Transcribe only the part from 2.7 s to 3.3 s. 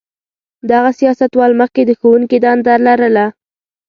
لرله.